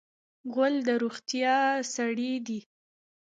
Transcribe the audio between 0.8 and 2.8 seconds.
د روغتیا سړی دی.